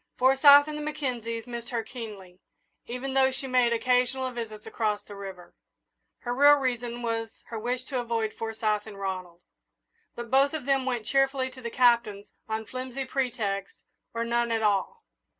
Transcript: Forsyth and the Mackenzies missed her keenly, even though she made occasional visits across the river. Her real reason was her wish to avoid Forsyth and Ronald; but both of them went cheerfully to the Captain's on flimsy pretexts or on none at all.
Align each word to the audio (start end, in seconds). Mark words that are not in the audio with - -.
Forsyth 0.17 0.67
and 0.67 0.75
the 0.75 0.81
Mackenzies 0.81 1.45
missed 1.45 1.69
her 1.69 1.83
keenly, 1.83 2.39
even 2.87 3.13
though 3.13 3.29
she 3.29 3.45
made 3.45 3.71
occasional 3.71 4.31
visits 4.31 4.65
across 4.65 5.03
the 5.03 5.13
river. 5.15 5.53
Her 6.21 6.33
real 6.33 6.55
reason 6.55 7.03
was 7.03 7.29
her 7.49 7.59
wish 7.59 7.83
to 7.83 7.99
avoid 7.99 8.33
Forsyth 8.33 8.87
and 8.87 8.97
Ronald; 8.97 9.41
but 10.15 10.31
both 10.31 10.55
of 10.55 10.65
them 10.65 10.87
went 10.87 11.05
cheerfully 11.05 11.51
to 11.51 11.61
the 11.61 11.69
Captain's 11.69 12.31
on 12.49 12.65
flimsy 12.65 13.05
pretexts 13.05 13.77
or 14.11 14.21
on 14.21 14.29
none 14.29 14.51
at 14.51 14.63
all. 14.63 15.03